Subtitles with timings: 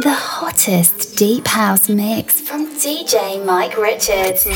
[0.00, 4.46] The hottest deep house mix from DJ Mike Richards.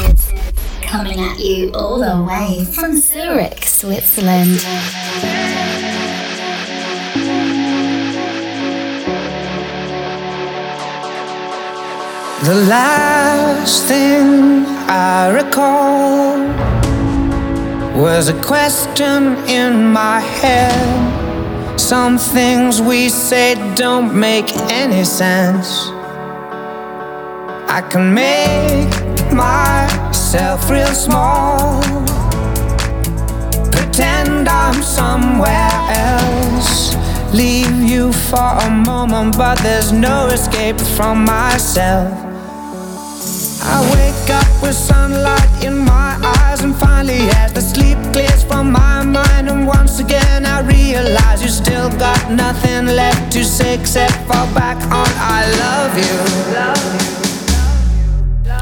[0.83, 4.61] Coming at you all the way from Zurich, Switzerland.
[12.45, 16.39] The last thing I recall
[18.01, 21.22] was a question in my head.
[21.77, 25.89] Some things we say don't make any sense.
[27.69, 31.81] I can make myself real small,
[33.71, 36.95] pretend I'm somewhere else.
[37.33, 42.13] Leave you for a moment, but there's no escape from myself.
[43.65, 45.92] I wake up with sunlight in my
[46.41, 51.43] eyes, and finally, as the sleep clears from my mind, and once again I realize
[51.43, 56.17] you still got nothing left to say except fall back on I love you.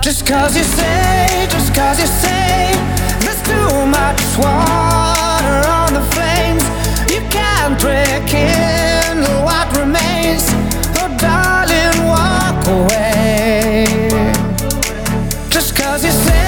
[0.02, 2.72] Just cause you say, just cause you say,
[3.20, 6.64] there's too much water on the flames,
[7.12, 7.50] you can't
[8.34, 10.44] in what remains.
[11.00, 13.84] Oh, darling, walk away.
[15.50, 16.39] Just cause you say,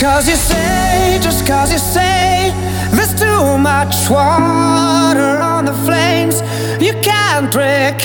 [0.00, 2.54] cause you say, just cause you say
[2.90, 6.40] There's too much water on the flames.
[6.80, 7.52] You can't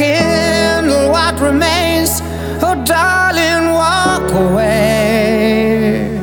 [0.01, 2.21] in what remains.
[2.61, 6.21] Oh darling, walk away.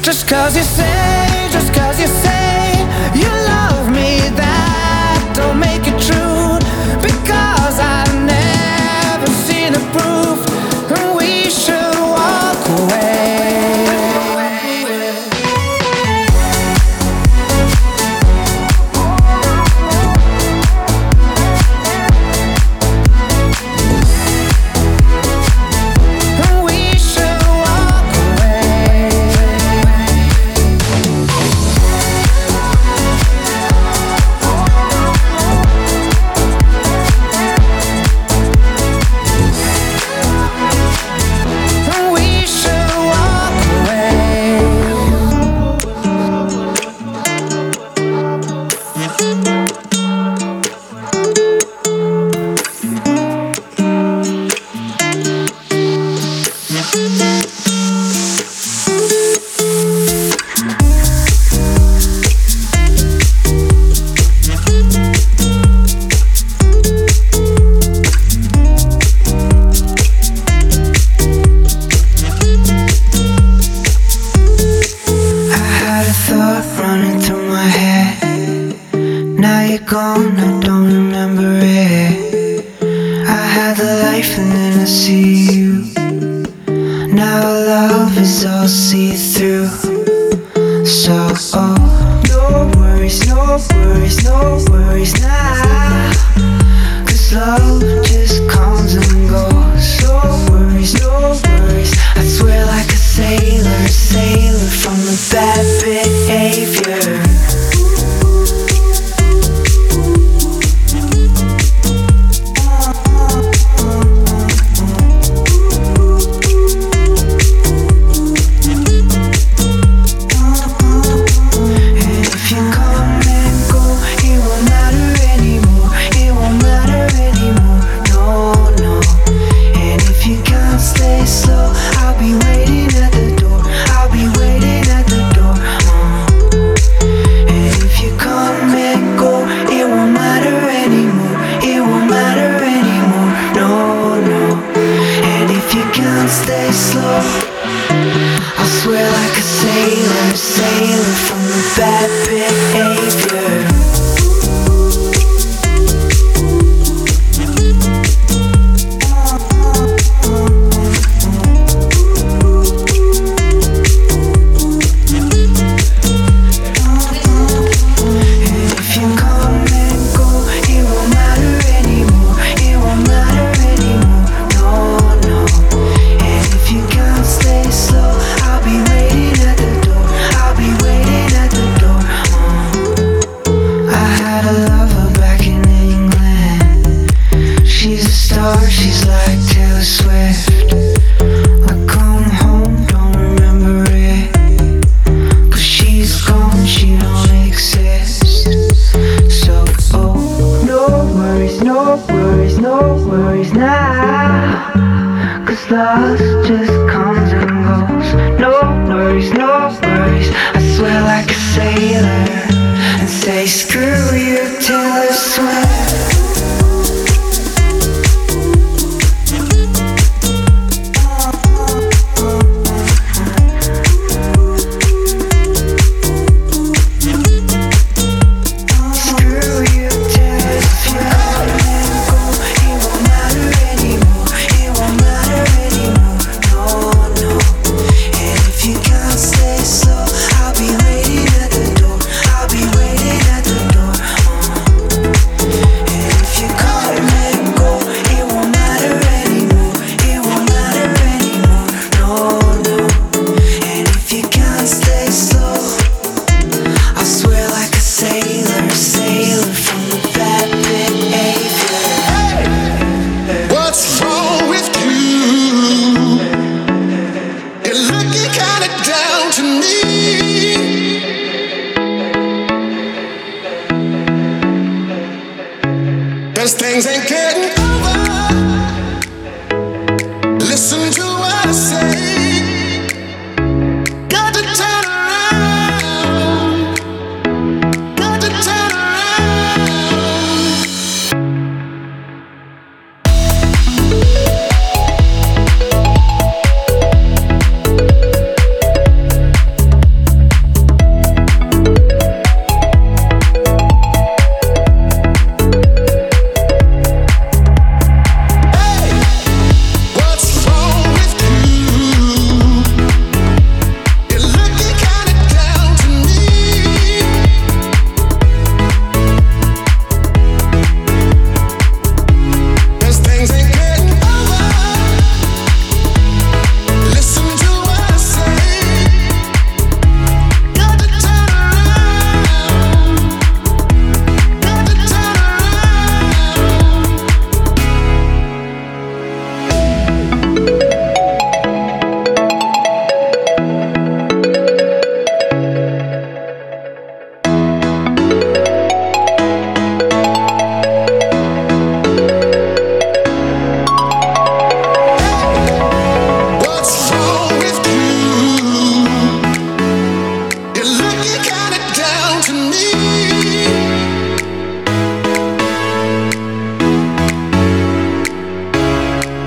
[0.00, 2.39] Just cause you say, just cause you say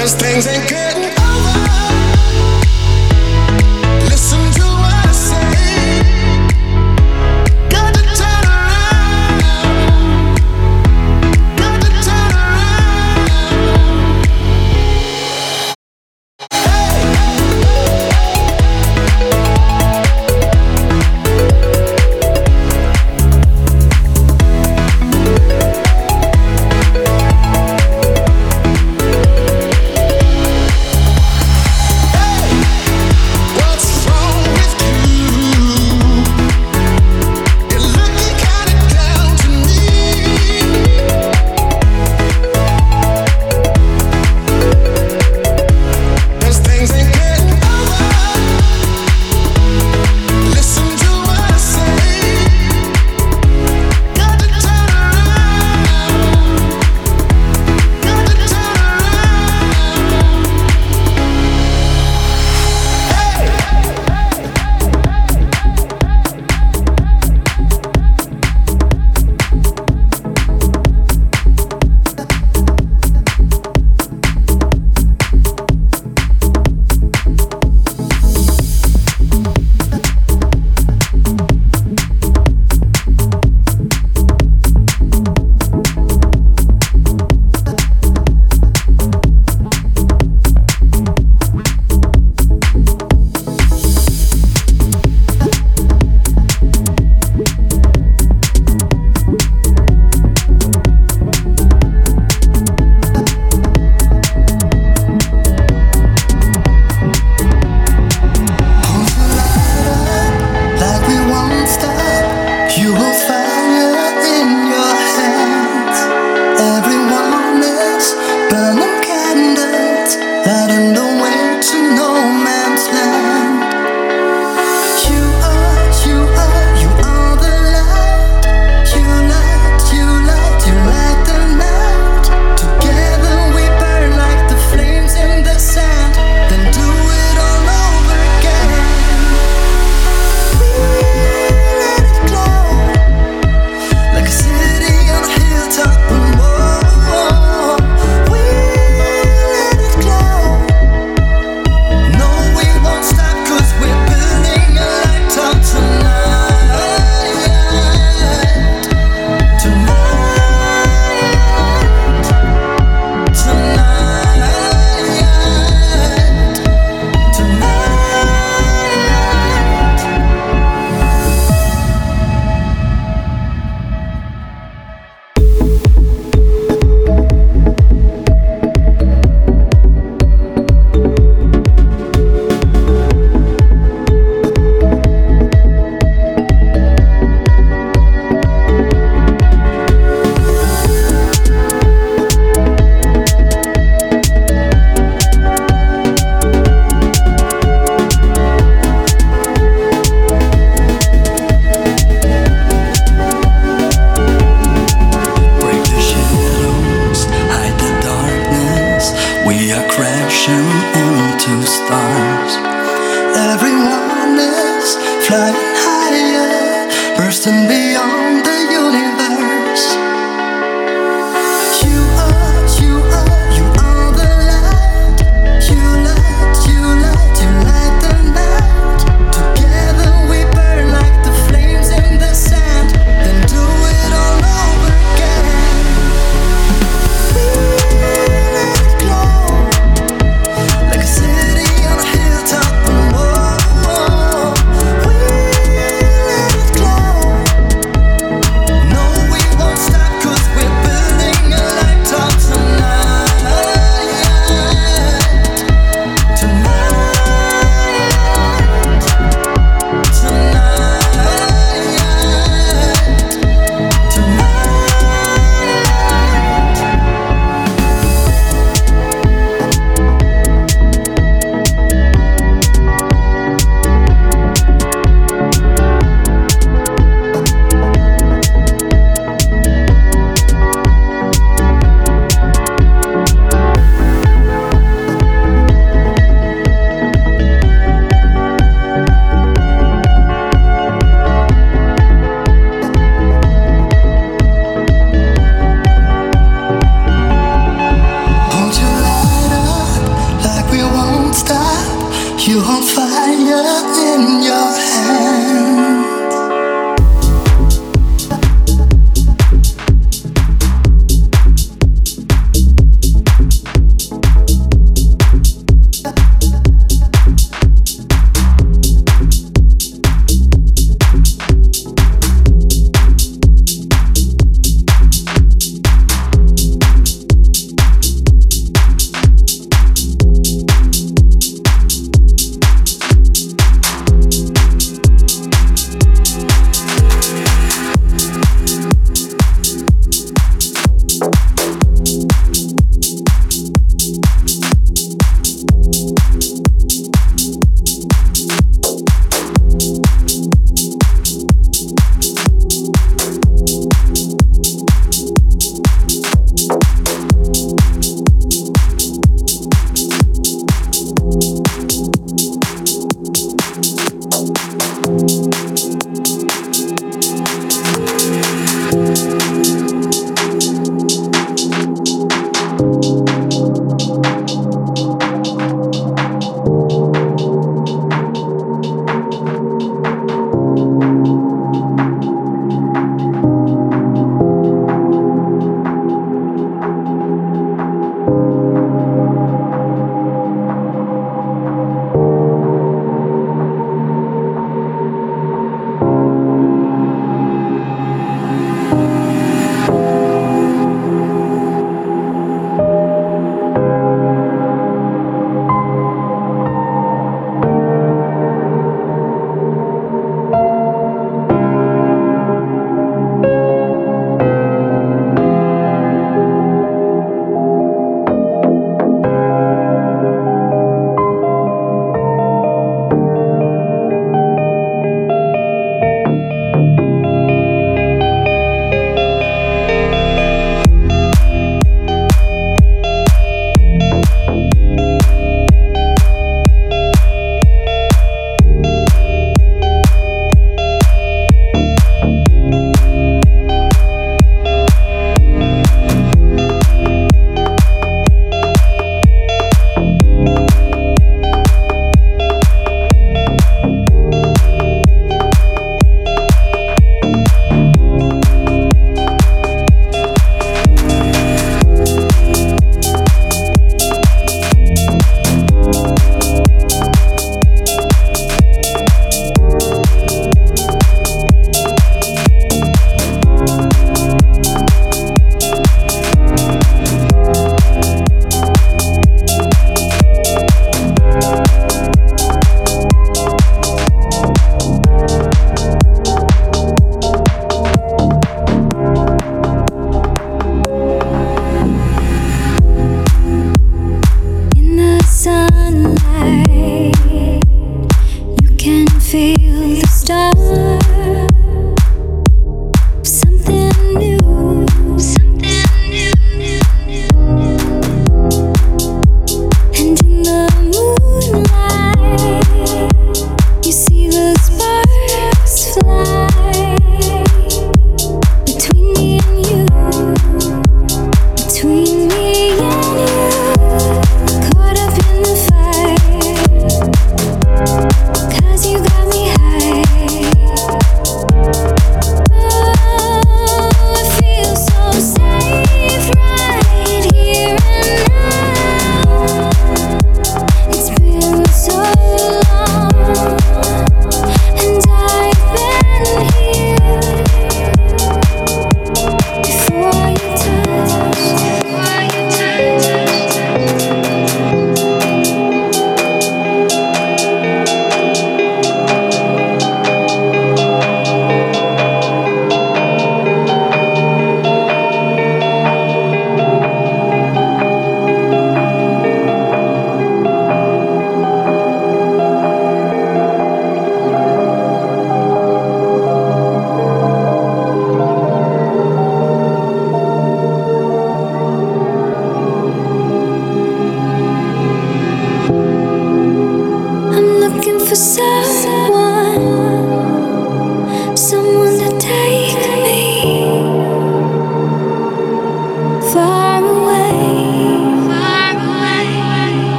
[0.00, 0.89] Cause things ain't good.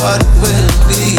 [0.00, 1.18] what will be.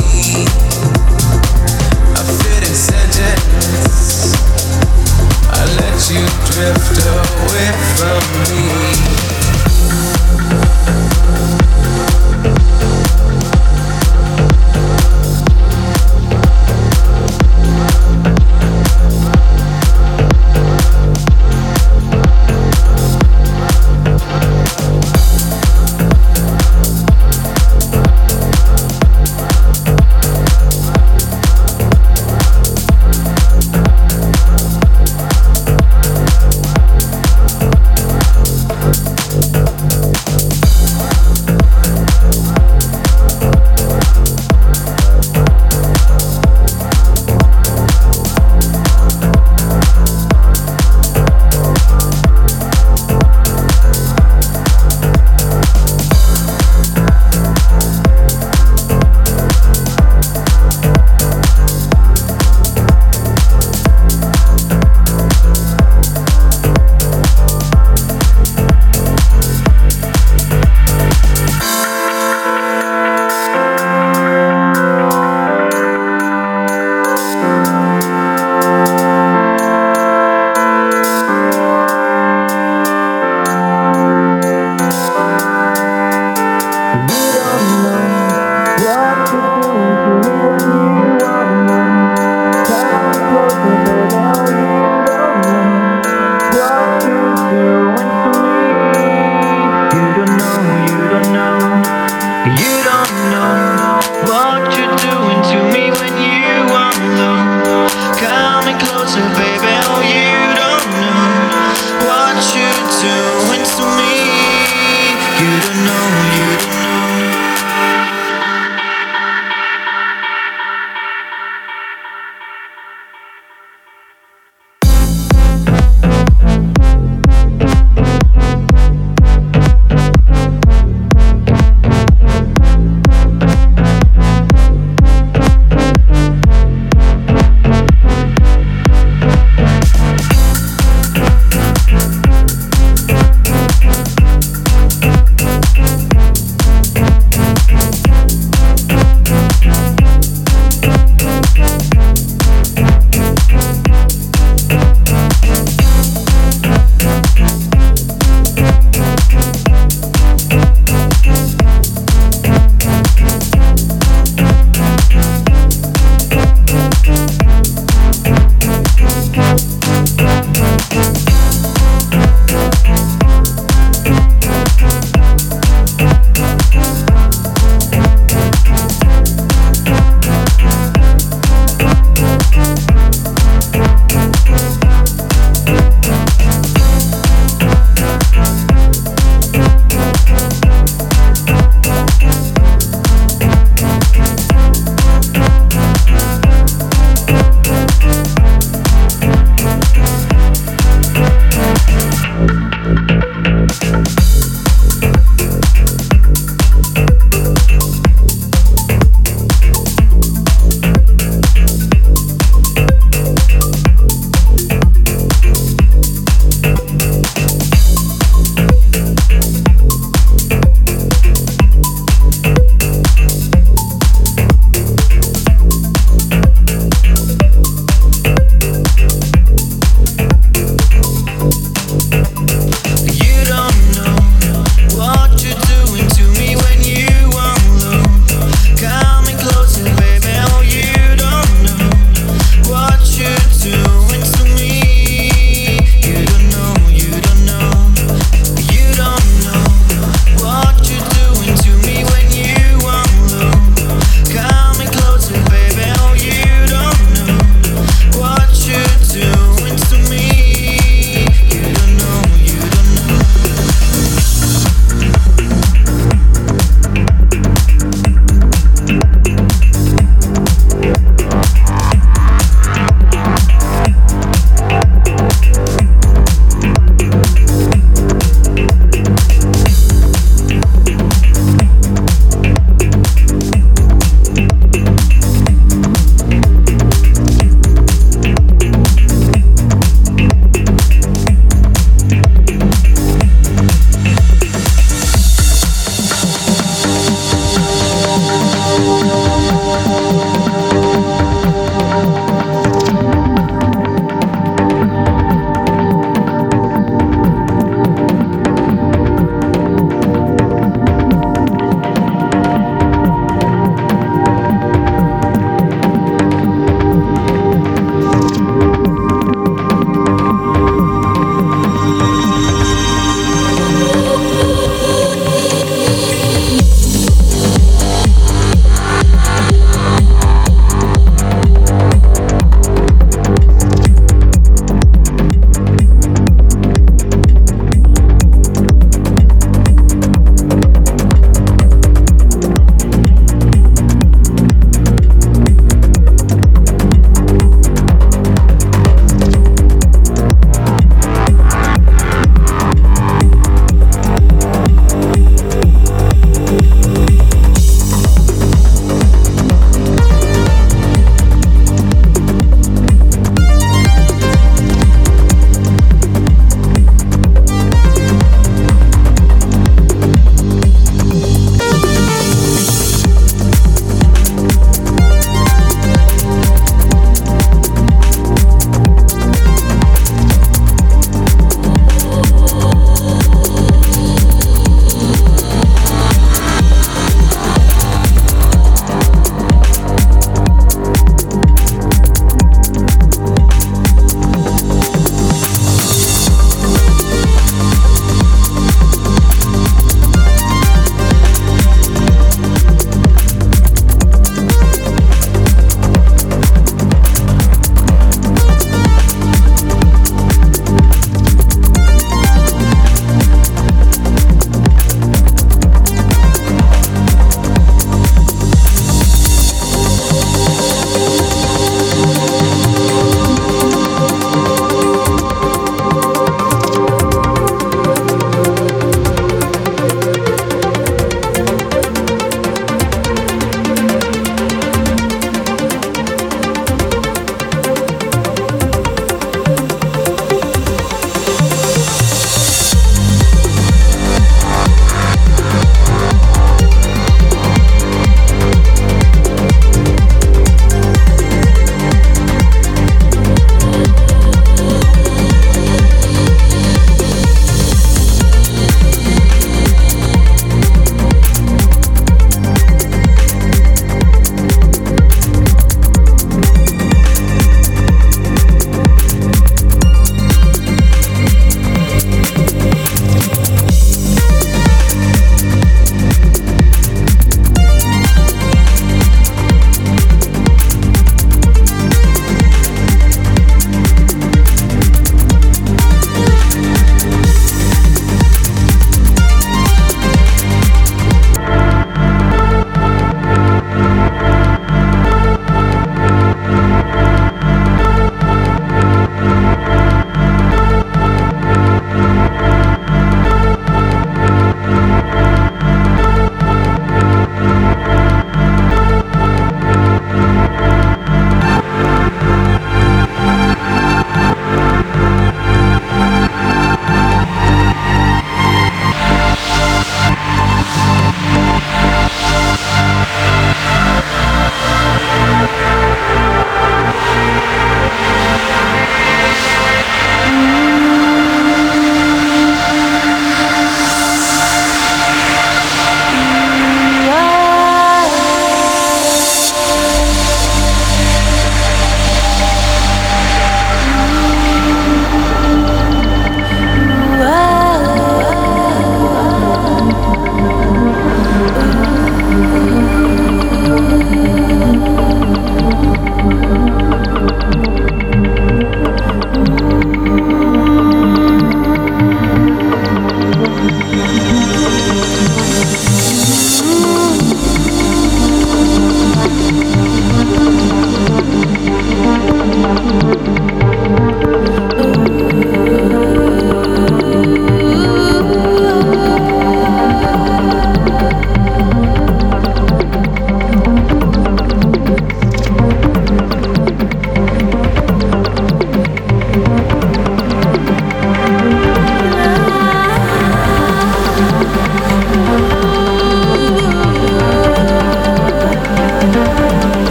[5.49, 8.12] I let you drift away from.